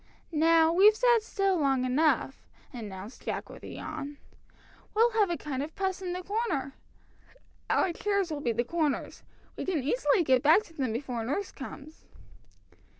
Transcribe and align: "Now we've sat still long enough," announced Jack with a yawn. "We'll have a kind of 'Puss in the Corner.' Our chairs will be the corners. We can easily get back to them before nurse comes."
"Now 0.31 0.73
we've 0.73 0.95
sat 0.95 1.21
still 1.21 1.59
long 1.59 1.85
enough," 1.85 2.47
announced 2.73 3.21
Jack 3.23 3.51
with 3.51 3.61
a 3.61 3.67
yawn. 3.67 4.17
"We'll 4.95 5.11
have 5.11 5.29
a 5.29 5.37
kind 5.37 5.61
of 5.61 5.75
'Puss 5.75 6.01
in 6.01 6.13
the 6.13 6.23
Corner.' 6.23 6.73
Our 7.69 7.93
chairs 7.93 8.31
will 8.31 8.41
be 8.41 8.51
the 8.51 8.63
corners. 8.63 9.21
We 9.55 9.63
can 9.63 9.83
easily 9.83 10.23
get 10.23 10.41
back 10.41 10.63
to 10.63 10.73
them 10.73 10.91
before 10.91 11.23
nurse 11.23 11.51
comes." 11.51 12.05